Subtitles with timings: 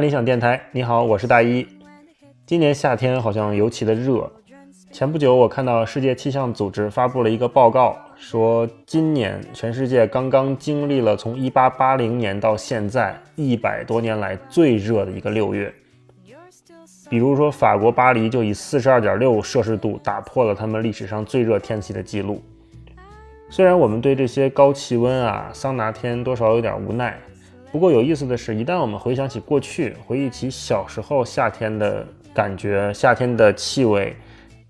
[0.00, 1.66] 理想电台，你好，我是大一。
[2.46, 4.30] 今年夏天好像尤其的热。
[4.92, 15.72] 前不久我看到世界气象组织发布了一个报告，说今年全世界刚刚经历了从1880年到现在一百多年来最热的一个六月。
[17.10, 22.40] 比如说法国巴黎就以42.6摄氏度打破了他们历史上最热天气的记录。
[23.50, 27.18] 虽然我们对这些高气温啊、桑拿天多少有点无奈，
[27.70, 34.16] 不过有意思的是，一旦我们回想起过去，回忆起小时候夏天的感觉、夏天的气味，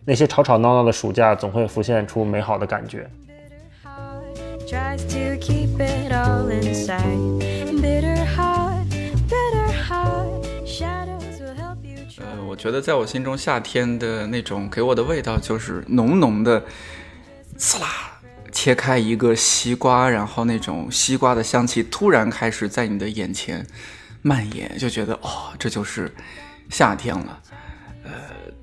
[0.04, 3.08] 那些吵吵闹闹的暑假，总会浮现出美好的感觉。
[12.20, 16.60] 呃，我觉得在我心中，夏天的那种给我的味道，就是浓浓的，
[17.56, 18.07] 刺啦。
[18.60, 23.64] 切开一个西瓜，然后那种西瓜的香气突然开始在你的眼前
[24.20, 26.12] 蔓延，就觉得哦，这就是
[26.68, 27.40] 夏天了。
[28.02, 28.10] 呃，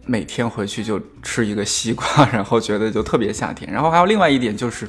[0.06, 3.72] 每天回去就吃一个西瓜， 然后觉得就特别夏天。
[3.72, 4.86] 然后还有另外一点就是，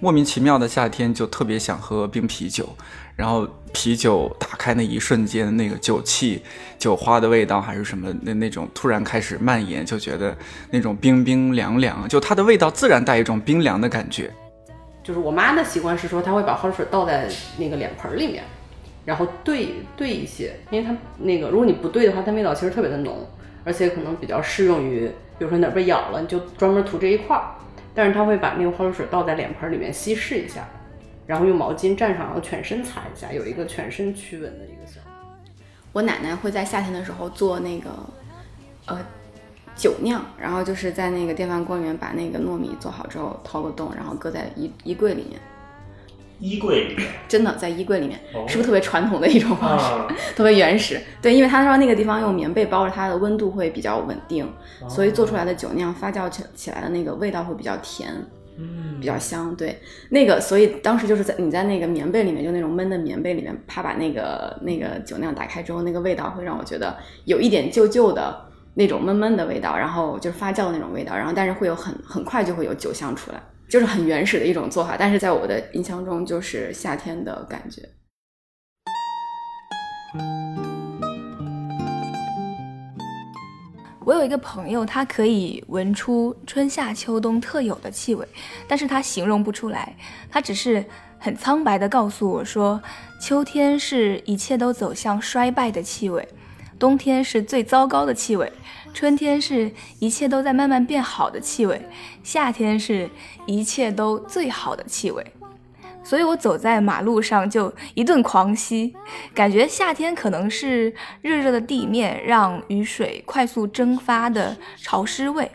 [0.00, 2.68] 莫名其妙的夏天就特别想喝冰啤酒，
[3.16, 6.40] 然后啤酒打开那一瞬间，那个酒气、
[6.78, 10.36] 酒花的味道还是什么那那种突然开始蔓延，就觉得
[10.70, 14.32] 那种冰冰凉凉，就它的味道自然带一种冰凉的感觉。
[15.02, 18.44] 就是我妈的习惯是说，她会把花露水倒在那个脸盆里面，
[19.04, 23.26] 然后兑兑一些，因为它那个如果你不兑的话，它味道其实特别的浓，
[23.64, 27.42] 而且可能比较适用于，比如说哪被咬了，你就专门涂这一块儿。
[27.98, 30.68] 但是他会把那个花露水倒在脸盆里面稀释一下，
[31.26, 35.28] 然后用毛巾蘸上，然后全身擦一下，有一个全身驱蚊的一个效果。
[35.92, 37.90] 我奶奶会在夏天的时候做那个，
[38.86, 39.04] 呃。
[39.74, 45.40] 酒酿，然后就是在那个电饭锅里面把那个糯米做好之后掏个洞，然后搁在衣衣柜里面。
[46.38, 47.08] 衣柜里面？
[47.28, 50.14] 真的在衣柜里面，是不是特别传统的一种方式？
[50.36, 51.00] 特别原始。
[51.20, 54.50] 对，因为他说那个地方用棉被包着，它的温度会比较稳定，
[54.88, 58.12] 所以做出来的酒酿发酵起起来的那个味道会比较甜，
[58.56, 59.54] 嗯，比较香。
[59.56, 59.78] 对，
[60.10, 68.44] 那个所以当时就是在你在那个棉被里面，就那种闷的棉被里面，啪把那个那个酒酿打开之后，那个味道会让我觉得有一点旧旧的。
[68.74, 74.96] 那种闷闷的味道，然后就是发酵的那种味道，然后但是会有很很快就会有酒香出来，就是很原始的一种做法。
[74.98, 77.82] 但是在我的印象中，就是夏天的感觉。
[84.04, 88.26] 我有一个朋友，他可以闻出春夏秋冬特有的气味，
[88.66, 89.94] 但是他形容不出来，
[90.30, 90.82] 他只是
[91.18, 92.82] 很苍白的告诉我说，
[93.20, 96.26] 秋天是一切都走向衰败的气味。
[96.78, 98.50] 冬天是最糟糕的气味，
[98.92, 101.80] 春天是一切都在慢慢变好的气味，
[102.22, 103.08] 夏天是
[103.46, 105.24] 一切都最好的气味。
[106.02, 108.94] 所以我走在马路上就一顿狂吸，
[109.34, 115.50] 感觉夏天可能是热热的地面让雨水快速蒸发的潮湿味。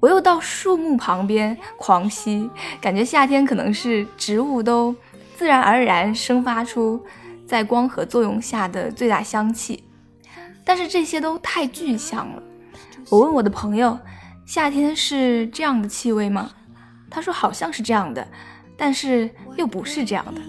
[0.00, 2.50] 我又到树木旁边狂吸，
[2.80, 4.94] 感觉夏天可能是植物都
[5.36, 7.00] 自然而然生发出
[7.46, 9.84] 在光合作用下的最大香气。
[10.64, 12.42] 但是这些都太具象了。
[13.08, 13.96] 我问我的朋友，
[14.44, 16.50] 夏天是这样的气味吗？
[17.08, 18.26] 他说好像是这样的，
[18.76, 20.40] 但是又不是这样的。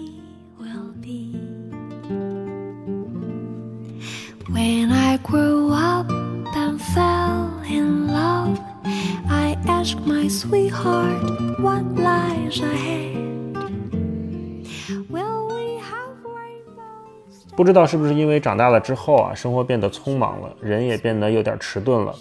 [17.56, 22.14] 不知道是不是因为长大了之后啊，生活变得匆忙了，人也变得有点迟钝了。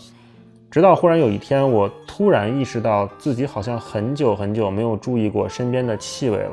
[0.69, 6.51] 直到忽然有一天，我突然意识到自己好像很久很久没有注意过身边的气味了。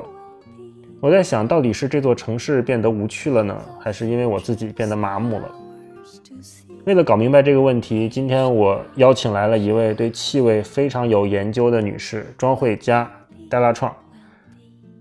[1.00, 5.50] 我在想到底是这座城市变得无趣了呢，还是因为我自己变得麻木了？
[6.86, 13.10] 为了搞明白这个问题，今天我邀请来了一位对气味非常有研究的女士——庄慧佳，
[13.50, 13.92] 戴拉创。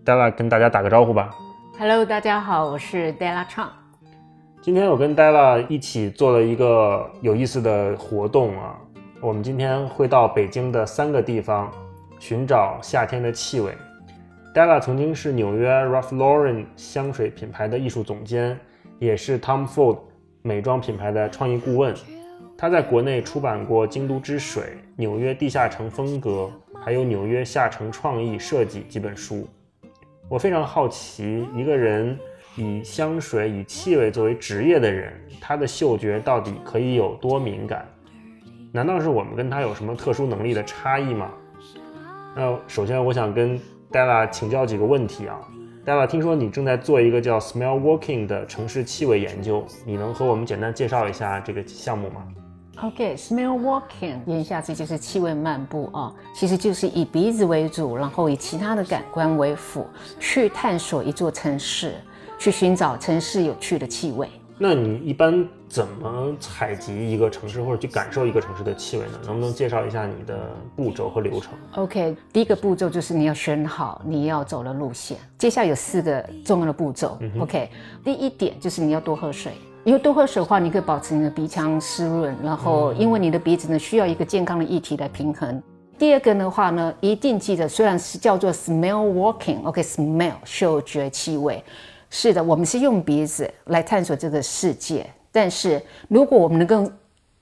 [0.04, 1.30] 戴拉跟大家打个招呼吧。
[1.78, 3.68] Hello，大家好，我是 Della Chang。
[4.62, 8.76] 今天我跟 Della 一起做了一个有意思的活动啊，
[9.24, 11.72] 我们今天会到北京的三个地方
[12.20, 13.74] 寻找夏天的气味。
[14.54, 18.60] Della 曾经是纽约 Ralph Lauren 香水品牌的艺术总监，
[19.00, 19.98] 也是 Tom Ford
[20.42, 21.96] 美妆品牌的创意顾问。
[22.58, 24.64] 他在国内出版过《京都之水》
[24.98, 26.52] 《纽约地下城风格》
[26.84, 29.48] 还有《纽约下城创意设计》几本书。
[30.28, 32.20] 我非常好奇，一个人
[32.58, 37.88] 以香水、以气味作为职业的人，他的嗅觉到底可以有多敏感？
[38.76, 41.30] 难道是我们跟他有什么特殊能力的差异吗？
[42.36, 43.62] 那首先，我想跟
[43.92, 45.40] Della 请教几个问题啊。
[45.86, 52.26] 戴拉，听说你正在做一个叫 Smell Walking 的城市气味研究，你能和我们简单介绍一下这个项目吗
[52.82, 59.86] ？OK，smell、walking，言下之意就是气味漫步啊，其实就是以鼻子为主，然后以其他的感官为辅，
[60.20, 61.94] 去探索一座城市，
[62.40, 64.28] 去寻找城市有趣的气味。
[64.58, 69.14] 那你一般怎么采集一个城市或者去感受一个城市的气味呢？
[69.26, 77.18] 能不能介绍一下你的步骤和流程？OK，第一个步骤就是你要选好你要走的路线，接下来有四个重要的步骤。
[77.40, 77.68] OK，
[78.04, 79.54] 第一点就是你要多喝水。
[79.84, 85.60] 因为多喝水的话，你可以保持你的鼻腔湿润，然后因为你的鼻子呢需要一个健康的液体来平衡。
[85.98, 91.64] 第二个的话呢，一定记得，虽然是叫做 smell walking，OK，smell、嗅觉气味，
[92.12, 95.04] 是的，我们是用鼻子来探索这个世界。
[95.34, 96.90] 但是如果我们能够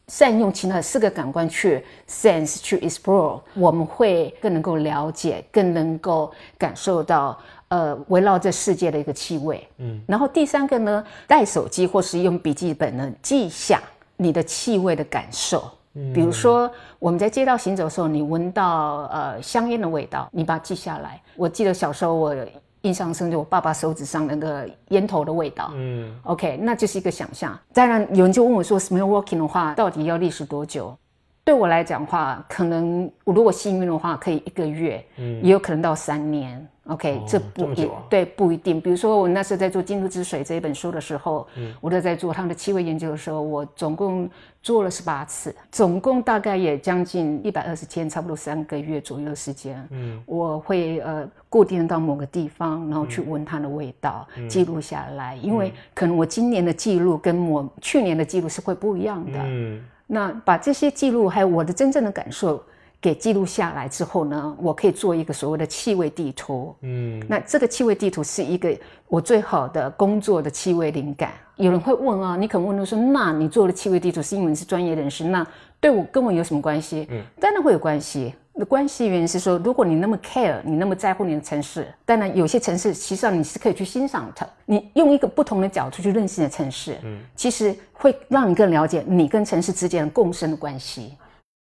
[0.07, 9.65] 善用其他四个感官去 sense 去 explore，我们会更能够了解，更能够感受到呃围绕这世界的一个气味。
[9.77, 13.81] 嗯，然后第三个呢，带手机或是用笔记本呢记下
[14.17, 15.69] 你的气味的感受。
[16.13, 21.21] 比如说我们在街道行走的时候，你闻到呃香烟的味道，你把它记下来。
[21.35, 22.33] 我记得小时候我
[22.81, 25.71] 印象深，就我爸爸手指上那个烟头的味道。
[25.75, 27.57] 嗯，OK，那就是一个想象。
[27.73, 30.97] 当然，有人就问我说，smell walking 的话，到底要历时多久？
[31.43, 36.67] 对我来讲的话，可能我如果幸运的话，可以一个月，嗯也有可能到三年。
[36.87, 38.81] OK，、哦这不一这么久啊对不一定。
[38.81, 41.47] 比如说我那时候在做《京都之水》这一本书的时候，
[41.79, 44.27] 我都在做他们的气味研究的时候，我总共
[44.63, 49.87] 做了十八次，总共大概也将近一百二十天，差不多三个月左右的时间。
[49.91, 59.37] 嗯，我会呃固定到某个地方，然后去闻它的味道，记录下来，因为可能我今年的记录跟我去年的记录是会不一样的。
[59.37, 62.61] 嗯，那把这些记录还有我的真正的感受
[63.01, 66.75] 给记录下来之后呢，我可以做一个所谓的气味地图。
[66.81, 68.77] 嗯，那这个气味地图是一个
[69.07, 71.31] 我最好的工作的气味灵感。
[71.55, 75.45] 有人会问啊，你可能问到说，那你做的气味地图是因为你是专业人士，那
[75.79, 77.07] 对我跟我有什么关系？
[77.09, 78.35] 嗯，当然会有关系。
[78.53, 91.13] 那关系原因是说，如果你那么 care，你那么在乎你的城市，当然有些城市其实上你是可以去欣赏它，你用一个不同的角度去认识你的城市，嗯，其实会让你更了解你跟城市之间的共生的关系。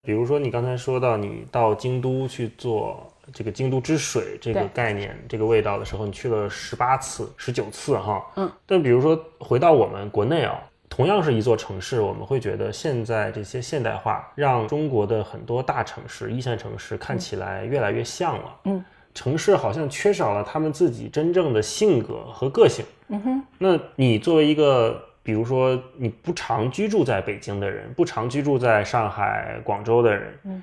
[0.02, 8.24] 比如说你刚才说到你到京都去做这个京都之水这个概念、这个味道的时候，你去了十八次、十九次哈。
[8.36, 8.50] 嗯。
[8.66, 10.58] 但比如说回到我们国内啊，
[10.88, 18.56] 同样是一座城市，我们会觉得现在这些现代化让中国的很多大城市、一线城市看起来越来越像了。
[18.64, 18.84] 嗯。
[19.12, 22.84] 城市好像缺少了他们自己真正的性格和个性。
[23.08, 30.62] 嗯哼，那你作为一个，比如说你不常居住在北京的人，不常居住在上海、广州的人，嗯，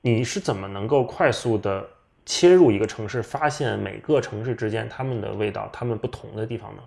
[0.00, 1.84] 你是怎么能够快速的
[2.24, 6.82] 切入一个城市，发现每个城市之间他们的味道、他们不同的地方呢？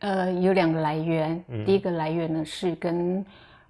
[0.00, 1.42] 呃，有两个来源。
[1.64, 3.24] 第一个来源呢是跟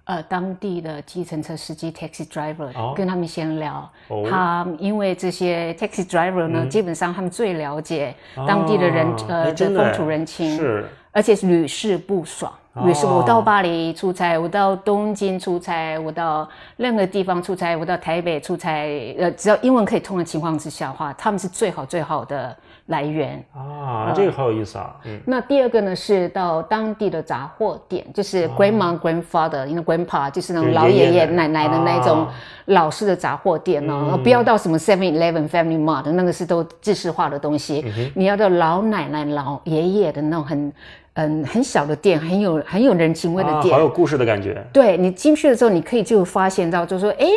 [0.05, 3.87] 呃当地的计程车司机 taxi driver、哦跟他们闲聊。
[4.07, 12.51] 哦他因为这些 taxi driver 呢，基本上他们最了解当地的人、呃风土人情，是而且是屡试不爽。
[12.85, 13.17] 屡试不，哦。
[13.17, 16.47] 我到巴黎出差，我到东京出差，我到
[16.77, 22.55] 任何地方出差，我到台北出差，呃，只要英文可以通的情况之下的话，他们是最好最好的
[22.87, 23.43] 来源。
[23.53, 32.33] 啊，这个好有意思啊，嗯，那第二个呢是到当地的杂货店，就是 grandma、grandfather，因为 grandpa 就是那种老爷爷奶奶的那种啊。
[32.67, 37.83] 老式的杂货店哦，不要到什么 Seven Eleven、Family Mart 那个是都制式化的东西，
[38.15, 40.71] 你要到老奶奶、老爷爷的那种很
[41.13, 43.73] 嗯很小的店，很有很有人情味的啊，店。
[43.73, 47.27] 好有故事的感觉，对你进去的时候，你可以就发现到，就说，哎，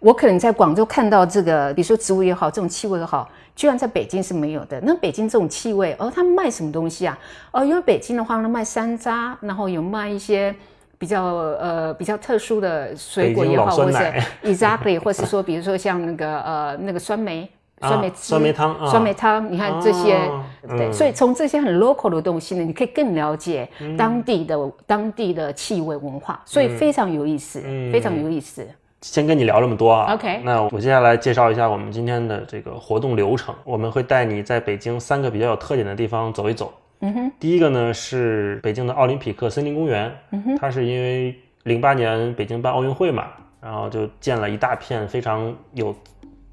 [0.00, 4.80] 我可能在广州看到这个，比如说植物也好，这种气味也好，居然在北京是没有的。
[4.82, 7.18] 那北京这种气味，哦，他们卖什么东西啊？
[7.52, 10.54] 哦，因为北京的话呢，卖山楂，然后有卖一些。
[10.98, 13.98] 比较呃比较特殊的水果也好，或者
[14.44, 17.48] exactly，或是说比如说像那个呃那个酸梅。
[17.80, 18.86] 啊酸梅汁、酸梅汤啊。
[18.88, 20.92] 酸梅汤，你看这些，哦对，嗯。
[20.92, 23.68] 所以从这些很 local 的东西呢，你可以更了解
[23.98, 27.90] 当地的、当地的气味文化，所以非常有意思，嗯。
[27.90, 28.66] 非常有意思。
[29.02, 33.54] 先跟你聊这么多啊 OK 那我接下来介绍一下我们今天的这个活动流程。
[33.64, 36.70] 我们会带你在北京三个比较有特点的地方走一走。
[37.00, 43.28] 嗯哼，第一个呢是北京的奥林匹克森林公园，嗯哼，它是因为零八年北京办奥运会嘛，
[43.62, 45.96] 然后就建了一大片非常有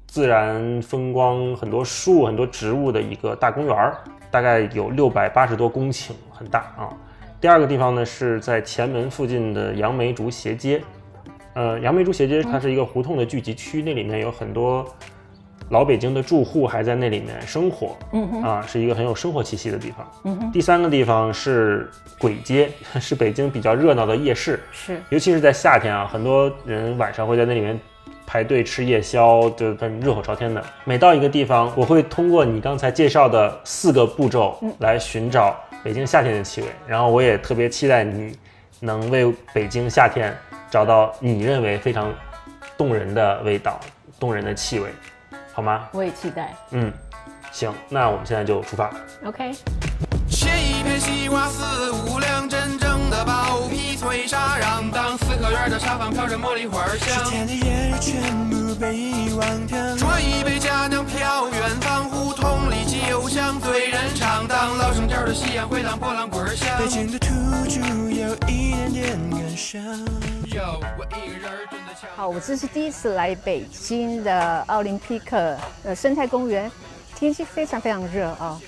[0.08, 3.96] 自然风光、很多树、很多植物的一个大公园儿，
[4.30, 6.88] 大概有六百八十多公顷，很大啊。
[7.40, 10.82] 第二个地方呢是在前门附近的杨梅竹斜街，
[11.54, 14.84] 呃，杨梅竹斜街它是一个胡同的聚集区，那里面有很多
[15.68, 20.10] 老北京的住户还在那里面生活，嗯啊，是一个很有生活气息的地方。
[20.24, 21.88] 嗯第三个地方是
[22.18, 27.78] 簋街， 是北京比较热闹的夜市，是尤其是在夏天啊，很多人晚上会在那里面
[28.28, 30.62] 排队吃夜宵，就很热火朝天的。
[30.84, 38.36] 每到一个地方，我会通过你刚才介绍的四个步骤来寻找北京夏天的气味，然后我也特别期待你
[38.80, 40.36] 能为北京夏天
[40.70, 42.12] 找到你认为非常
[42.76, 43.80] 动人的味道、
[44.20, 44.90] 动人的气味，
[45.54, 45.88] 好吗？
[45.92, 46.54] 我也期待。
[46.72, 46.92] 嗯，
[47.50, 48.92] 行，那我们现在就出发。
[49.24, 49.52] OK，
[50.28, 52.17] 切一片西瓜四五
[54.28, 54.58] 沙
[55.16, 59.96] 四合院的沙发飘着茉莉花香，天的夜全部被遗忘掉。
[59.96, 64.46] 端一杯佳酿飘远方，胡同里酒香醉人肠。
[64.46, 64.92] 当老
[65.24, 66.78] 的夕阳回荡波浪滚响。
[66.78, 67.28] 北京的土
[67.70, 67.80] 著
[68.10, 69.82] 有一点点感伤。
[70.52, 72.10] 哟，我一个人蹲在墙。
[72.14, 76.70] 好，我这是第一次来北京的奥林匹克呃生态公园，
[77.16, 78.60] 天气非常非常热啊。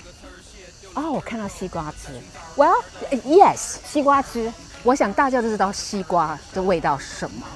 [0.95, 2.19] 哦，我看到西瓜汁。
[2.57, 2.83] Well,
[3.26, 4.50] yes，西瓜汁。
[4.82, 7.46] 我想大家都知道西瓜的味道是什么，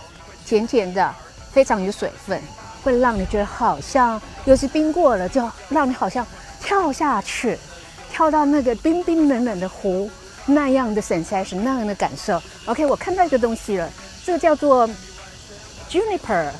[0.47, 1.15] 甜甜的，
[1.53, 2.41] 非常有水分，
[2.83, 6.27] 会让你觉得好像又是冰过了，就让你好像
[6.63, 7.59] 跳下去，
[8.13, 10.11] 跳到那个冰冰冷冷的湖
[10.45, 12.41] 那样的 sensation，那样的感受。
[12.67, 13.91] OK，我看到一个东西了，
[14.25, 14.87] 这个叫做
[15.91, 16.51] juniper。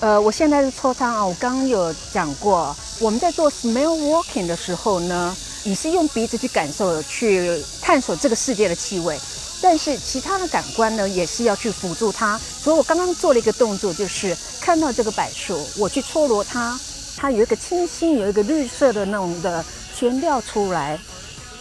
[0.00, 9.18] 呃，我现在是搓汤啊，我刚刚有讲过，我们在做 smell walking 的时候呢，你是用鼻子去感受、去探索这个世界的气味，
[9.64, 12.36] 但是其他的感官呢，也是要去辅助它。
[12.36, 16.78] 所以我刚刚做了一个动作，就是看到这个柏树，我去搓揉它，
[17.16, 19.64] 它有一个清新、有一个绿色的那种的
[19.96, 20.98] 前调出来。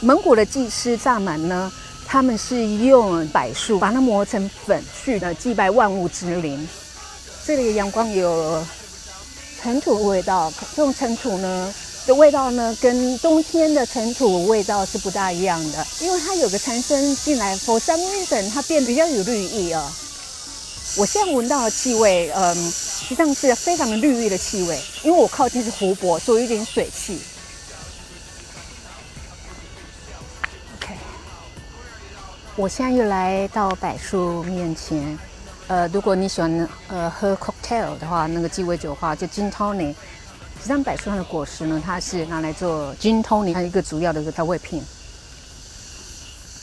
[0.01, 1.72] 蒙古的祭师萨满呢，
[2.05, 6.67] 他们是用柏树把它磨成粉去的祭拜万物之灵。
[7.45, 8.62] 这里的阳光有
[9.62, 11.74] 尘土味道，这种尘土呢
[12.05, 19.89] 的味道呢，跟冬天的尘土味道是不大一样的，因为它有个产生进来，for some reason 它变比较有绿意啊。
[20.98, 27.19] 我现在闻到的气味，嗯，实际上是非常的绿意的气味，因为我靠近是湖泊，所以有点水汽。
[30.77, 30.93] OK，
[32.57, 35.17] 我现在又来到柏树面前。
[35.69, 39.95] 呃，如果你喜欢呃喝 cocktail 的话，那个鸡尾酒的话，就 gin tonic。
[40.63, 44.82] 实际上，柏树上的果实呢，它是拿来做精通，你看一个主要的一个调味品。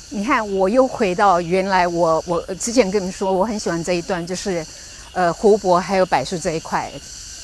[0.08, 4.66] 你看，我又回到原来我我之前跟你们说，我很喜欢这一段，就是
[5.12, 6.90] 呃湖泊还有柏树这一块，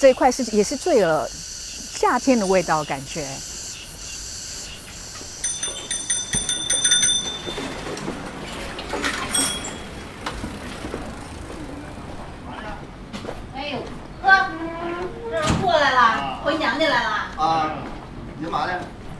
[0.01, 3.23] 这一块是也是最有夏天的味道感觉。
[13.55, 13.79] 哎呦，
[14.23, 14.31] 哥，
[15.31, 17.11] 这是过来了，回娘家来了。
[17.37, 17.71] 啊，
[18.39, 18.73] 你干嘛呢？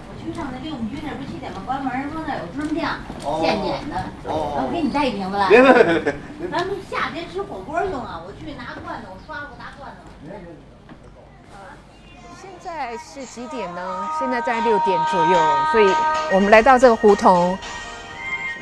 [0.09, 2.93] 我去上那六母居那儿不七点半关门，说那有春酱
[3.25, 3.97] 哦现碾的，
[4.31, 5.49] 哦我给你带一瓶子来。
[5.49, 6.15] 别别别别别！
[6.49, 10.07] 咱们夏天吃火锅用啊，我去拿罐头，我刷过拿罐头。
[12.41, 14.09] 现在是几点呢？
[14.19, 15.39] 现在在六点左右，
[15.73, 15.93] 所以
[16.33, 17.59] 我们来到这个胡同。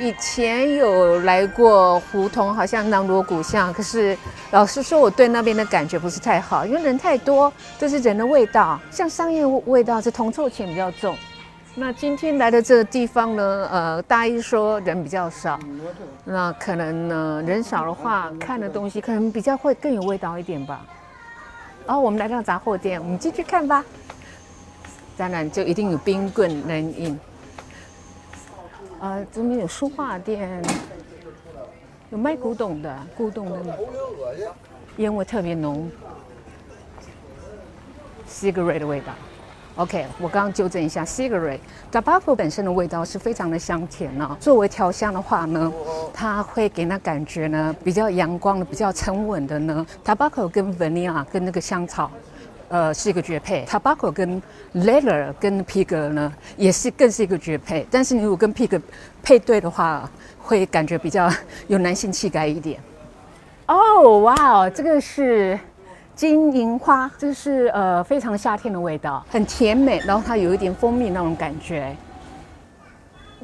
[0.01, 4.17] 以前有来过胡同，好像南锣鼓巷，可是
[4.51, 11.15] 老实说，我对那边的感觉不是太好，因为人太多，这是人的味道，像商业味道是铜臭钱比较重。
[11.77, 15.59] 那今天来的这个地方呢，呃，大一说人比较少，
[16.25, 20.87] 那可能呢人少的话，看的东西可能比较会更有味道一点吧。
[21.87, 23.85] 哦，我们来到杂货店，我们进去看吧。
[25.17, 27.19] 当然，就一定有冰棍能饮。
[29.01, 30.63] 呃，这边有书画店，
[32.11, 33.79] 有卖古董的，古董的
[34.99, 35.91] 烟味特别浓
[38.29, 39.13] ，cigarette 的味道。
[39.77, 45.73] OK，我刚刚纠正一下，cigarette，tobacco 本身的味道是非常的香甜呢、作为调香的话呢，
[46.13, 49.85] 它会给那感觉呢比较阳光的、比较沉稳的呢。
[50.05, 52.09] tobacco 跟 vanilla 跟那个香草，
[52.69, 53.65] 呃，是一个绝配。
[53.65, 54.41] tobacco 跟
[54.75, 57.85] leather 跟 pig 呢，也是更是一个绝配。
[57.91, 58.81] 但是你如果跟 pig
[59.25, 61.29] 配对的话，会感觉比较
[61.67, 62.81] 有男性气概一点。
[63.67, 65.59] 哦，哇哦，这个是
[66.15, 71.95] 金银花，这是呃非常夏天的味道，很甜美，然后它有一点蜂蜜那种感觉。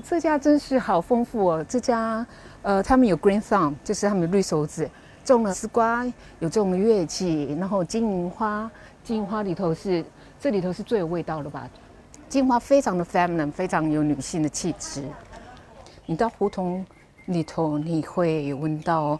[0.04, 2.24] 这家真是好丰富哦，这家
[2.62, 4.88] 呃他们有 green thumb，就是他们的绿手指，
[5.24, 6.06] 种了丝瓜，
[6.38, 8.70] 有种了月季，然后金银花，
[9.02, 10.04] 金银花里头是
[10.38, 11.68] 这里头是最有味道的吧？
[12.28, 15.02] 金银花非常的 feminine，非常有女性的气质。
[16.06, 16.86] 你到胡同
[17.26, 19.18] 里头，你会闻到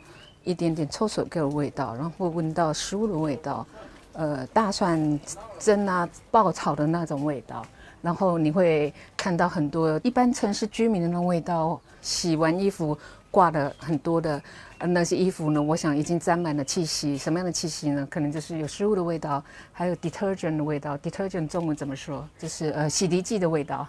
[0.51, 3.67] 一点点臭手给的味道，然后闻到食物的味道，
[4.15, 5.21] 呃大蒜
[5.59, 7.65] 蒸啊爆炒的那种味道，
[8.03, 11.81] 然后你会看到很多一般城市居民的那种味道。
[12.03, 12.99] 洗完衣服
[13.31, 14.43] 挂的很多的
[14.79, 17.15] 那些衣服呢，我想已经沾满了气息。
[17.15, 18.09] 什么样的气息呢？
[18.11, 20.97] 可能就是有食物的味道，还有 detergent 的味道。
[20.97, 22.27] detergent 中文怎么说？
[22.39, 23.87] 就是呃洗涤剂的味道。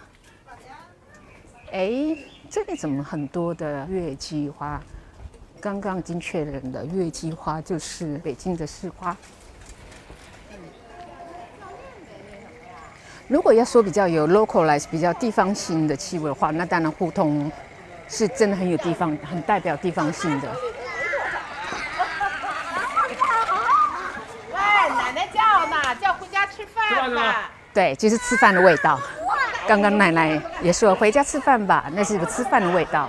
[1.70, 2.14] 哎，
[2.50, 4.78] 这里怎么很多的月季花？
[5.62, 9.16] 刚刚已经确认的月季花就是北京的市花。
[13.28, 17.50] 如果要说比较有 localize 比较地方性的气味的话，那当然胡同
[18.08, 20.52] 是真的很有地方，很代表地方性的。
[24.50, 27.52] 喂，奶奶叫呢，叫回家吃饭吧。
[27.72, 29.00] 对，就是吃饭的味道。
[29.68, 33.08] 刚刚奶奶也说回家吃饭吧，那是个吃饭的味道。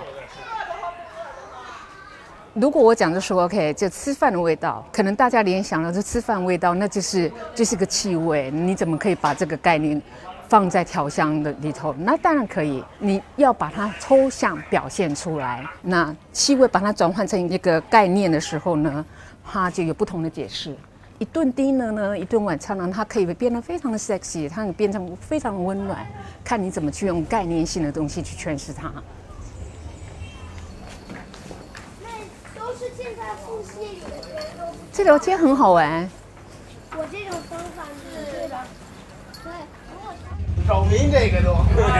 [2.54, 8.48] 如果我讲的说 OK，就吃饭的味道，可能大家联想到这吃饭味道，那就是就是个气味。
[8.52, 10.00] 你怎么可以把这个概念
[10.48, 11.92] 放在调香的里头？
[11.94, 15.66] 那当然可以，你要把它抽象表现出来。
[15.82, 19.04] 那气味把它转换成一个概念的时候呢，
[19.44, 20.76] 它就有不同的解释。
[21.18, 26.06] 一顿 dinner 呢，一顿晚餐呢，它可以变得非常的 sexy，它可以变成非常的温暖，
[26.44, 28.92] 看你怎么去用概念性的东西去诠释它。
[32.02, 36.08] 那都是现在复习有些都不这条街很好玩，
[36.92, 38.56] 我这种方法是对的。
[39.42, 39.52] 对，
[40.68, 41.52] 扰民这个都，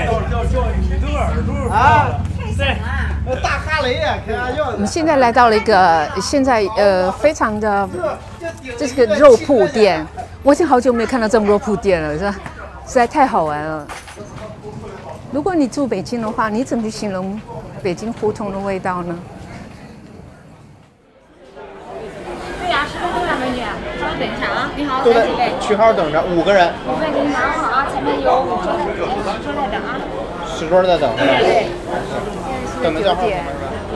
[0.07, 2.21] 叫叫叫你的耳朵啊，
[2.57, 2.77] 对，
[3.27, 7.89] 那大哈雷呀，开玩笑我们现在来到了一个现在呃非常的，
[8.79, 10.07] 这是个肉铺店，
[10.45, 12.37] 我已经好久没有看到这么肉铺店了，是吧？
[12.87, 13.85] 实在太好玩了。
[15.33, 17.41] 如果你住北京的话，你怎么去形容
[17.83, 19.19] 北京胡同的味道呢？
[22.61, 23.61] 对呀，十分钟呀，美女，
[24.01, 24.71] 稍微等一下啊。
[24.77, 25.53] 你好，都在三几位？
[25.61, 30.01] 区号等着，五个人，五位给你拿好啊，前面有五桌在等，十桌在等啊。
[30.47, 31.11] 十桌在等？
[31.17, 31.67] 对。
[32.83, 33.43] 等的叫号九点，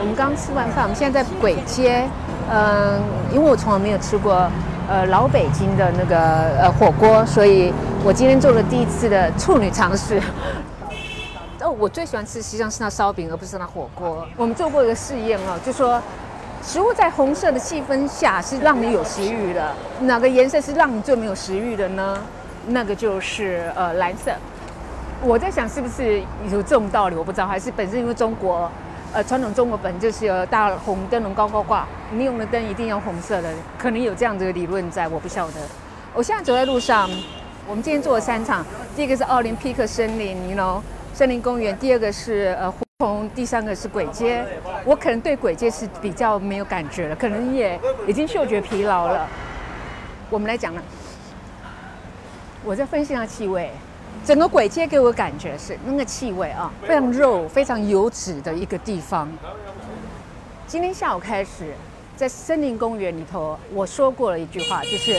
[0.00, 2.08] 我们刚吃完饭，我们现在在簋街，
[2.50, 2.98] 嗯、
[3.30, 4.50] 因为我从来没有吃过
[4.88, 6.16] 呃老北京的那个
[6.58, 7.70] 呃火锅，所以
[8.02, 10.18] 我今天做了第一次的处女尝试。
[11.60, 14.24] 哦，我最喜欢吃实际上是那烧饼，而不是那火锅。
[14.36, 16.00] 我们做过一个试验哦，就说
[16.62, 22.18] 食物在红色的气氛下是让你有食欲的，哪个颜色是让你最没有食欲的呢？
[22.66, 24.32] 那个就是呃蓝色。
[25.22, 28.70] 我在想是不是有这种道理，我不知道，还是本身因为中国，
[29.12, 35.54] 呃，传统中国本就是有大红灯笼高高挂，你用的灯一定要红色的，可能有这样的理论在，我不晓得。
[36.14, 37.08] 我现在走在路上，
[37.66, 40.80] 我们今天做了三场，第一个是奥林匹克森林，你 know
[41.14, 44.44] 森林公园，第二个是呃从，第三个是簋街。
[44.84, 49.24] 我可能对簋街是比较没有感觉了，可能也已经嗅觉疲劳了。
[50.28, 50.82] 我们来讲了，
[52.64, 53.70] 我在分析它气味。
[54.24, 59.28] 整个簋街给我感觉是那个气味啊，非常肉、非常油脂的一个地方。
[60.66, 61.72] 今天下午开始，
[62.16, 65.14] 在森林公园里头，我说过了一句话，就是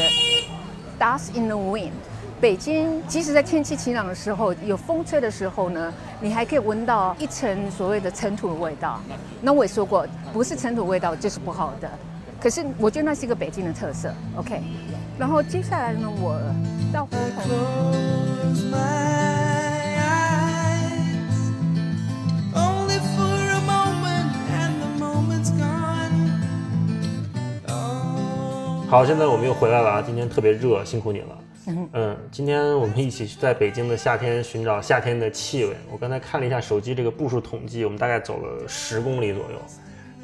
[1.00, 1.92] “dust in the wind”。
[2.42, 9.02] 北京即使在天气晴朗的时候，有风吹的时候呢，你还可以闻到一层所谓的尘土的味道。
[9.42, 11.92] 那我也说过，不是尘土味道就是不好的。
[12.40, 14.14] 可是我觉得那是一个北京的特色。
[14.38, 14.62] OK，
[15.18, 16.40] 然后接下来呢，我
[16.94, 17.44] 到胡同。
[17.44, 18.78] Close my
[20.00, 20.72] eyes
[22.56, 26.40] only for a moment, and the moment's gone.
[27.68, 28.90] Oh.
[28.90, 30.02] 好，现在我们又回来了啊！
[30.02, 31.38] 今天特别热，辛苦你了。
[31.94, 35.76] 嗯，今天我们一起去在北京的夏天寻找夏天的气味。
[35.92, 39.62] 我刚才看了一下手机这个步数统计，我们大概走了十公里左右，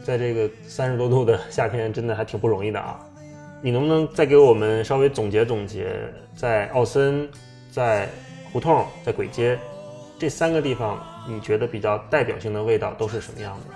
[0.04, 3.00] 在这个三十多度的夏天，真的还挺不容易的啊。
[3.62, 5.92] 你能不能再给我们稍微总结总结，
[6.36, 7.30] 在奥森、
[7.70, 8.10] 在
[8.52, 9.58] 胡同、在簋街
[10.18, 13.76] 这三个地方，你觉得比较代表性的味道都是什么样的？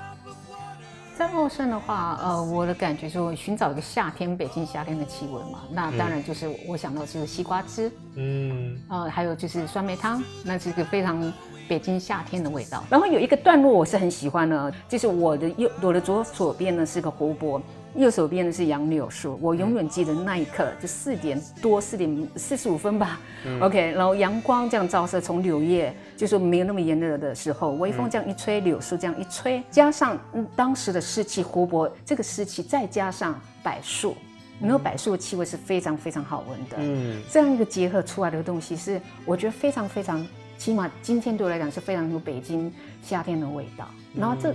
[1.20, 11.22] 在茂盛的话，呃，我的感觉是我寻找一个夏天北京夏天的气味嘛，那当然就是我想到就是西瓜汁，嗯，呃，还有就是酸梅汤，那是一个非常
[11.68, 12.86] 北京夏天的味道。
[12.90, 17.62] 然后有一个段落我是很喜欢的，就是我的右我的左左边呢是个湖泊，
[17.96, 19.38] 右手边的是杨柳树。
[19.42, 34.16] 我永远记得那一刻，就四点多四点四十五分吧、嗯 o k 然后阳光这样照射，从柳叶就是没有那么炎热的时候，微风这样一吹，柳树这样一吹，加上嗯当时的湿气，湖泊这个湿气，再加上柏树。
[34.62, 42.70] 没有柏树的气味是非常非常好闻的，嗯这样一个结合出来的东西是我觉得非常非常，起码今天对我来讲是非常有北京
[43.02, 43.88] 夏天的味道。
[44.14, 44.54] 然后这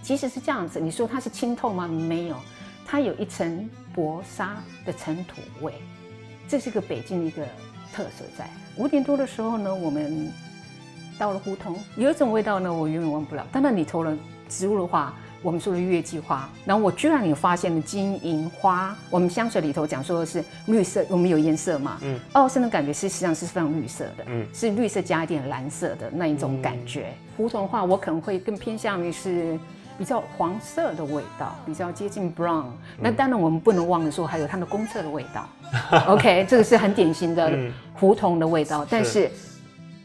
[0.00, 1.86] 即使是这样子，你说它是清透吗？
[1.86, 2.36] 没有，
[2.92, 5.72] 它有一层薄纱的尘土味，
[6.46, 7.42] 这是一个北京的一个
[7.90, 8.46] 特色在。
[8.76, 10.30] 五点多的时候呢，我们
[11.18, 13.46] 到了胡同，有一种味道呢，我永远忘不了。
[13.50, 18.94] 当然里头呢，植物的话，我们说的月季花，然后我居然也发现了金银花。
[19.08, 27.14] 我们香水里头讲说的是绿色，我们有颜色嘛，嗯，奥森的感觉是实际上是非常绿色的，嗯，是绿色加一点蓝色的那一种感觉。
[27.38, 29.58] 胡同的话，我可能会更偏向于是。
[29.98, 32.66] 比较黄色的味道，比较接近 brown。
[32.98, 35.48] 那当然，我们不能忘了说，还有它的公厕的味道。
[36.08, 37.56] OK，这个是很典型的
[37.94, 38.86] 胡同的味道。
[38.88, 39.30] 但是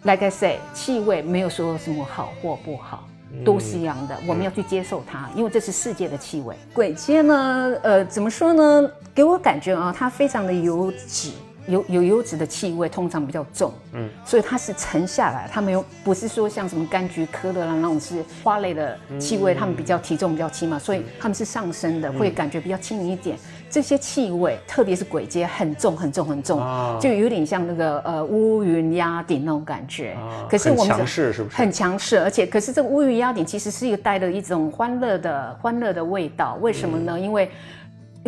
[0.03, 3.07] ，like I say，气味没有说什么好或不好，
[3.43, 4.15] 都是一样的。
[4.27, 6.55] 我们要去接受它，因为这是世界的气味。
[6.73, 8.89] 鬼街呢，呃，怎么说呢？
[9.13, 11.31] 给我感觉啊，它非常的油脂。
[11.67, 23.37] 有有油脂的气味，通常比较重，嗯，所以它是沉下来，它没有不是说像什么柑橘科的那种是花类的气味，它们比较体重比较轻嘛，所以它们是上升的，会感觉比较轻盈一点。
[23.69, 26.57] 这些气味，特别是鬼街，很重很重很重，
[27.01, 30.15] 就有点像那个呃乌云压顶那种感觉。
[30.49, 31.55] 可是我们强势是不是？
[31.57, 36.57] 很强势，而且可是这个乌云压顶其实是一个带着一种欢乐的欢乐的味道。
[36.61, 37.19] 为什么呢？
[37.19, 37.51] 因为。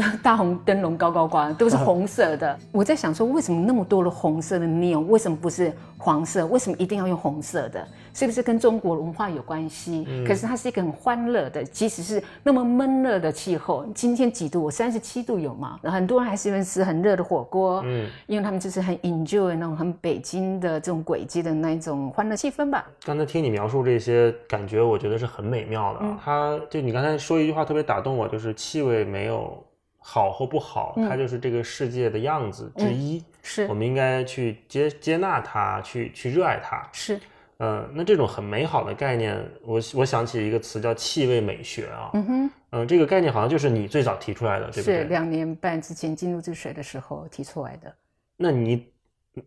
[0.23, 2.57] 大红灯笼高高挂，都是红色的。
[2.71, 6.45] 我在想说，为什么那么多的红色的 neon，为什么不是黄色？
[6.47, 7.87] 为什么一定要用红色的？
[8.13, 10.05] 是不是跟中国文化有关系？
[10.27, 14.69] 可是它是一个很欢乐的，即使是那么闷热的气候，今天几度？
[14.69, 15.79] 三十七度有吗？
[15.83, 22.85] 很多人还是喜欢吃很热的火锅，嗯，因为他们就是很 enjoy 那种很北京的这种轨迹的那一种欢乐气氛吧。
[23.05, 25.99] 刚才听你描述这些感觉，我觉得是很美妙的。
[26.23, 29.63] 它就你刚才说一句话特别打动我，就是气味没有。
[29.99, 33.23] 好或不好，它就是这个世界的样子之一。
[33.43, 36.87] 是，我们应该去接接纳它，去去热爱它。
[36.91, 37.19] 是，
[37.57, 42.11] 嗯，那这种很美好的概念，我我想起一个词叫气味美学啊。
[42.13, 44.97] 嗯哼，嗯，这个概念好像就是你最早提出来的，对不对？
[44.97, 47.93] 是两年半之前进入这水的时候提出来的。
[48.37, 48.87] 那你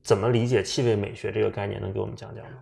[0.02, 1.80] 怎么理解气味美学这个概念？
[1.80, 2.52] 能给我们讲讲吗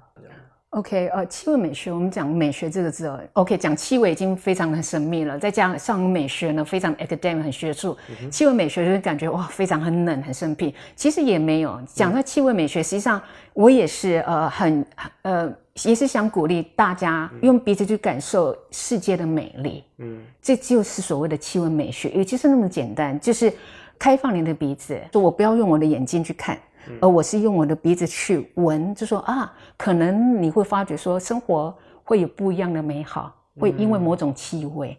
[0.70, 3.20] ？OK，呃，气味美学，我们讲美学这个字哦。
[3.32, 7.96] OK，讲气味已经非常的神秘了，再加上美学呢，非常 academic，很学术。
[8.30, 10.72] 气味美学就是感觉哇，非常很冷，很生僻。
[10.94, 13.20] 其实也没有讲到气味美学，实际上
[13.52, 14.86] 我也是呃很
[15.22, 15.52] 呃
[15.82, 19.82] 也是想鼓励大家用鼻子去感受世界的美丽。
[19.98, 23.52] 嗯，这就是所谓的气味美学，也就是那么简单，就是
[23.98, 26.56] 开放你的鼻子，说我不要用我的眼睛去看。
[27.00, 34.96] 而我是用我的鼻子去闻，就说啊，可能你会发觉说生活会有不一样的美好，会因为某种气味，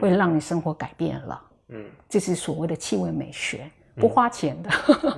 [0.00, 1.42] 会让你生活改变了。
[1.68, 4.70] 嗯，这是所谓的气味美学，不花钱的，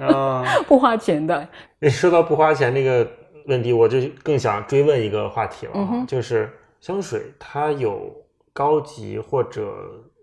[0.69, 1.49] 不花钱的。
[1.81, 3.11] 你说到不花钱这个
[3.47, 8.13] 问题，我就更想追问一个话题了，就是香水它有
[8.53, 9.75] 高级或者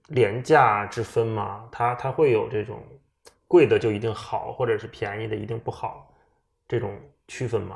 [0.08, 1.62] 廉价之分吗？
[1.72, 2.78] 它它会有这种？
[3.52, 6.08] 贵的就一定好，或者是便宜的一定不好，
[6.70, 6.90] 这种
[7.28, 7.76] 区分吗？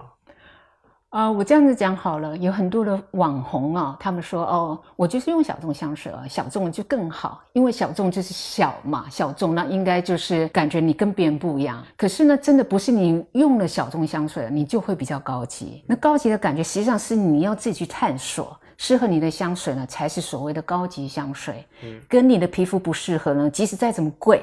[1.10, 11.86] 啊，我这样子讲好了，有很多的网红啊，他们说哦，我就是用小众香水啊，小众就更好，因为小众就是小嘛，小众那应该就是感觉你跟别人不一样。
[11.98, 15.84] 可是呢，真的不是你用了小众香水，你就会比较高级。
[15.86, 21.66] 那高级的感觉实际上是你要自己去探索，适合你的香水呢，才是所谓的高级香水。
[21.84, 24.42] 嗯，跟你的皮肤不适合呢，即使再怎么贵。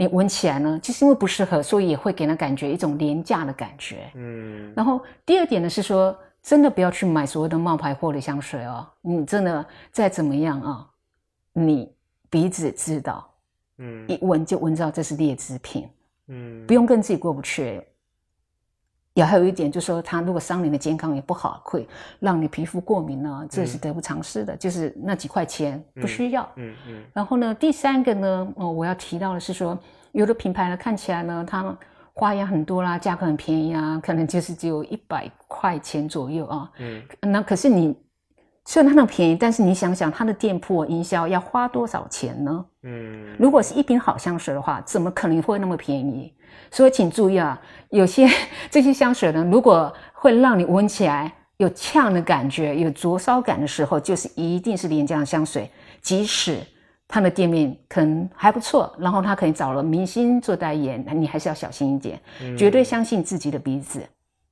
[0.00, 4.10] 你闻起来呢，就是因为不适合，所以也会给人感觉一种廉价的感觉。
[4.14, 8.88] 嗯，然后第二点呢是说，真的不要去买所谓的冒牌货的香水哦。
[9.02, 10.88] 你真的再怎么样啊，
[11.52, 11.92] 你
[12.30, 13.30] 鼻子知道，
[13.76, 15.86] 嗯，一闻就闻到这是劣质品。
[16.28, 17.82] 嗯，不用跟自己过不去。
[19.14, 21.86] 也还有一点就是说，它如果伤你的健康也不好，会
[22.20, 24.56] 让你皮肤过敏呢，这是得不偿失的。
[24.56, 26.48] 就是那几块钱不需要。
[26.56, 27.02] 嗯嗯。
[27.12, 29.76] 然后呢，第三个呢，哦，我要提到的是说，
[30.12, 31.76] 有的品牌呢看起来呢，它
[32.12, 36.70] 花样很多啦，价格很便宜啊，可能就是只有一百块钱左右啊。
[36.78, 37.02] 嗯。
[37.22, 37.96] 那可是你
[38.70, 42.64] 虽然它那么便宜，但是你想想它的店铺营销要花多少钱呢？
[42.84, 43.34] 嗯。
[43.36, 46.32] 如果是一瓶好香水的话，怎么可能会那么便宜？
[46.70, 48.28] 所以请注意啊，有些
[48.70, 55.68] 这些香水呢，如果会让你闻起来有呛的感觉、有灼烧感的时候，就是一定是廉价香水。
[56.00, 56.60] 即使
[57.08, 62.20] 它的店面可能还不错，然后他可能找了明星做代言，你还是要小心一点，
[62.56, 64.00] 绝对相信自己的鼻子。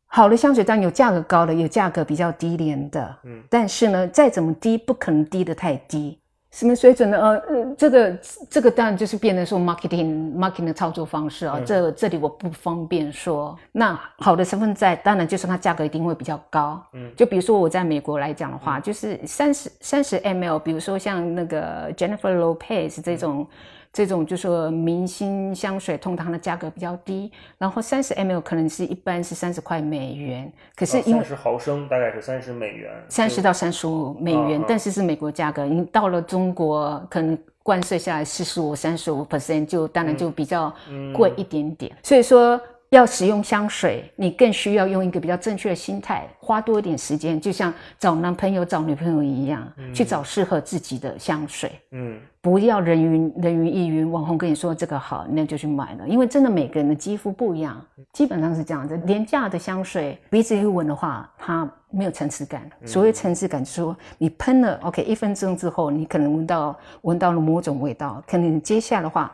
[0.08, 6.18] 好的香水当然有价格高的，有价格比较低廉的，嗯，但是呢，再怎么低，不可能低得太低。
[6.50, 7.18] 什么水准呢？
[7.18, 8.18] 呃呃，这个
[8.48, 11.60] 这个当然就是变得说 marketing marketing 的操作方式啊。
[11.64, 13.56] 这这里我不方便说。
[13.70, 16.82] 那好的成分在，当然就是它价格一定会比较高。
[16.94, 23.46] 嗯，就比如说我在美国来讲的话，就是三十三十 ml，比如说像那个 Jennifer Lopez 这种
[23.92, 40.72] 这种就说明星香水，通常的价格比较低，然后三十 ml 可能是一般是三十块美元，可是因为三十毫升大概是三十美元，三十到三十五美元但是是美国价格，你到了中国可能关税下来四十五、三十五 percent，就当然就比较
[41.14, 41.90] 贵一点点。
[42.02, 51.70] 所以说要使用香水，你更需要用一个比较正确的心态，花多一点时间，就像找男朋友、找女朋友一样，去找适合自己的香水。
[51.90, 58.96] 嗯不要人云人云亦云，网红跟你说这个好，那就去买了，因为真的每个人的肌肤不一样，基本上是这样子。
[59.04, 62.62] 廉价的香水鼻子一闻的话，它没有层次感。
[62.86, 69.30] 所谓层次感，就是说你喷了，OK，一分钟之后，你可能闻到闻到了某种味道，可能接下来的话。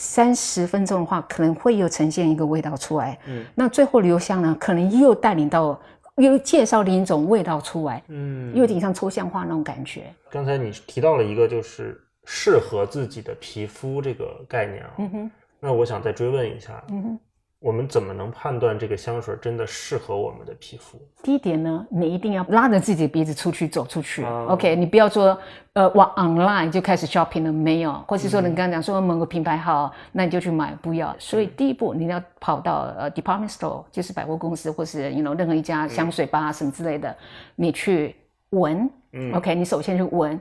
[0.00, 3.18] 三十分钟的话，可能会又呈现一个味道出来。
[3.26, 5.76] 嗯那最后留香呢，可能又带领到，
[6.14, 10.04] 又介绍另一种味道出来，嗯又有点像抽象化那种感觉。
[10.30, 17.18] 刚才你提到了一个就是适合自己的皮肤这个概念啊，嗯哼，那我想再追问一下，嗯哼。
[17.60, 20.96] 我们怎么能判断这个香水真的适合我们的皮肤？
[21.22, 24.22] 第一点呢，你一定要拉着自己的鼻子出去走出去。
[24.22, 25.36] 啊 OK，你不要说
[25.72, 31.14] 呃往 online 就开始 shopping 了，没有，或是说你刚刚讲说某个品牌好，那你就去买，不要。
[31.18, 37.16] 所以第一步你要跑到呃 department store，就是百货公司或是 you know 任何一家香水吧什么之类的，
[37.56, 38.14] 你去
[38.50, 38.88] 闻。
[39.12, 40.38] 嗯 OK，你首先去闻。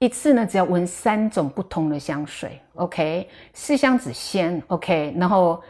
[0.00, 5.60] 一次呢，只要闻三种不同的香水，OK，四香子先，OK，然后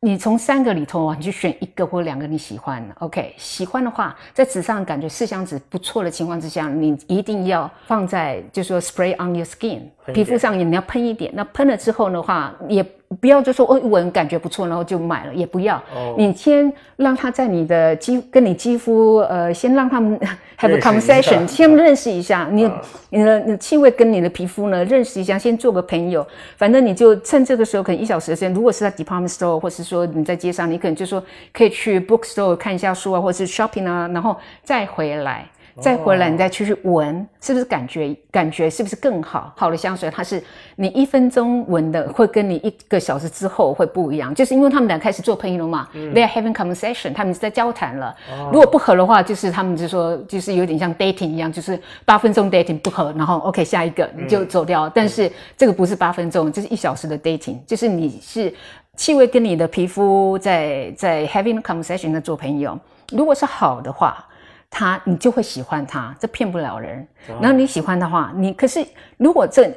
[0.00, 9.80] 你从三个里头啊，你去选一个或两个你喜欢的，OK，喜欢的话，在纸上感觉四香纸不错的情况之下，你一定要放在就说 spray on your skin
[10.14, 11.32] 皮肤上，你要喷一点。
[11.34, 12.84] 那喷了之后的话，也
[13.20, 15.76] 不要就说哦闻感觉不错，然后就买了，也不要。
[15.94, 20.18] 哦你先让他在你的肌跟你肌肤呃，先让他们
[20.58, 26.26] have a conversation，先认识一下你啊你的你的气味跟你的皮肤呢认识一下，先做个朋友。
[26.56, 35.46] 反正你就趁这个时候，可能一小时的时间，如果是在 department store，或是说你在街上，你可能就说可以去 bookstore 看一下书啊，或者是 shopping 啊，然后再回来。
[35.80, 39.52] 再回来，你再去去闻，是不是感觉感觉是不是更好？
[39.56, 40.42] 好的香水，它是
[40.76, 48.14] 你一分钟闻的，会跟你一个小时之后会不一样，就是因为他们俩开始做朋友了嘛、t h e y are having conversation，他们是在交谈了。
[48.52, 54.88] 如果不合的话，就是他们就说，就是有点像 dating 一样，就是八分钟 dating 不合，然后 OK 下一个你就走掉。
[54.88, 58.52] 但是这个不是八分钟，这是一小时的 dating，就是你是
[58.96, 62.78] 气味跟你的皮肤在在 having conversation 在做朋友。
[63.12, 64.24] 如果是好的话，
[64.70, 67.06] 他你就会喜欢他，这骗不了人。
[67.40, 68.84] 然后你喜欢的话，你可是
[69.16, 69.72] 如果这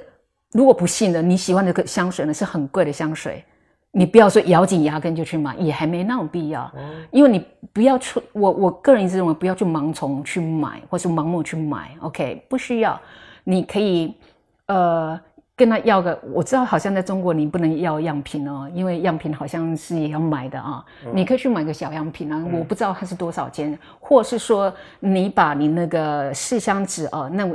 [0.52, 3.44] 如果不信的你喜欢的个香水呢是很贵的香水，
[3.92, 6.72] 你不要说咬紧牙根就去买，也还没那种必要。
[7.12, 11.92] 因为你不要去，我我个人一直认为不要去盲从去买，或是盲目去买。
[12.02, 13.00] OK，不需要，
[13.44, 14.14] 你可以
[14.68, 15.20] 呃。
[15.56, 20.84] 跟他要个，我知道好像在中国你不能要样品哦，因为样品好像是也要买的啊。
[21.14, 27.48] 你可以去买个小样品啊，我不知道它是多少钱，或是说你把你那个试香纸哦，那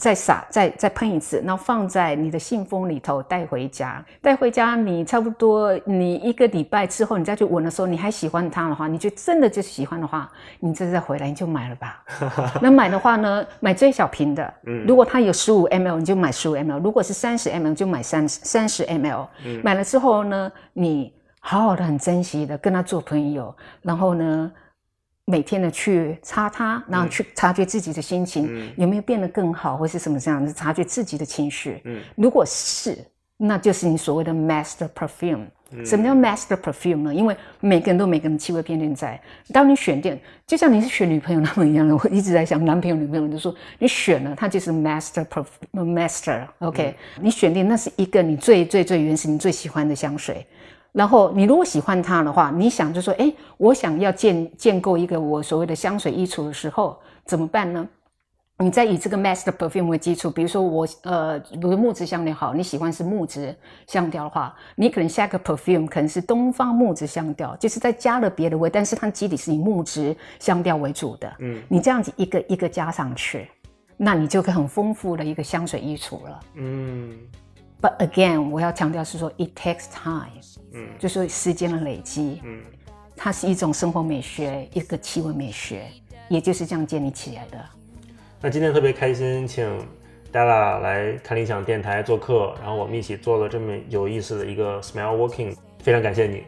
[0.00, 4.02] 再撒再再喷一次，然后放在你的信封里头带回家。
[4.22, 10.26] 带回家你差不多你一个礼拜之后，你再去闻的时候，你还喜欢它的话，你就真的就喜欢的话，
[10.58, 12.02] 你这再回来你就买了吧。
[12.62, 14.54] 那买的话呢，买最小瓶的，
[14.86, 19.26] 如果它有十五 ml，你就买十五 ml；如果是三十 ml，就买三三十 ml。
[19.62, 24.50] 买了之后呢，你好好的很珍惜的跟他做朋友，然后呢。
[25.30, 31.80] 每天的去擦它，然后去察觉自己的心情、嗯有没有变得更好，或是什么这样子，察觉自己的情绪。
[31.84, 32.98] 嗯如果是，
[33.36, 35.46] 那就是你所谓的 master perfume。
[35.84, 37.14] 什么叫 master perfume 呢？
[37.14, 39.20] 因为每个人都有每个人的气味偏见在。
[39.52, 46.44] 当你选定，就像你是选女朋友那么一样的，我一直在想男朋友、女朋友，就说你选了，它就是 master perfume master。
[46.58, 50.44] OK，、你选定那是一个你最最最原始、你最喜欢的香水。
[50.92, 57.88] 然后你如果喜欢它的话，你想就说，哎，我想要建建构一个我所谓的香水衣橱的时候，怎么办呢？
[58.58, 71.32] 你再以这个 master perfume 为基础，比如说我呃，比如木质香调好，你喜欢是木质香调的话，你可能下个 perfume 可能是东方木质香调，就是再加了别的味，但是它基底是以木质香调为主的。
[71.38, 73.48] 嗯你这样子一个一个加上去，
[73.96, 76.40] 那你就可以很丰富的一个香水衣橱了。
[76.56, 77.16] 嗯
[77.80, 80.40] But again，我要强调是说，it takes time，
[80.72, 80.88] 嗯。
[80.98, 82.60] 就是时间的累积，嗯。
[83.16, 85.86] 它是一种生活美学，一个气味美学，
[86.28, 87.58] 也就是这样建立起来的。
[88.40, 89.66] 那今天特别开心，请
[90.32, 96.44] Della 来看理想电台做客，然后我们一起做了这么有意思的一个 Smell Walking，非常感谢你，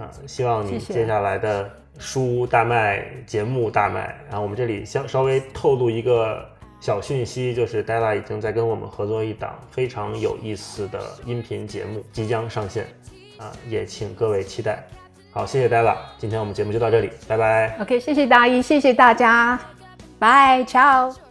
[0.00, 6.44] 啊、希望你接下来的书大卖，节目大卖，然后我们这里稍稍微透露一个
[6.80, 12.86] 小讯息就是 Della 已经在跟我们合作一档非常有意思的音频节目，即将上线，
[13.36, 14.84] 啊，也请各位期待。
[15.30, 17.76] 好，谢谢 Della，今天我们节目就到这里，拜拜。
[17.80, 19.58] OK，谢谢大一，谢谢大家
[20.18, 21.27] ，Bye，Ciao。